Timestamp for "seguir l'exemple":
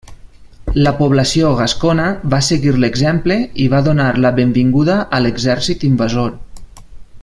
2.47-3.39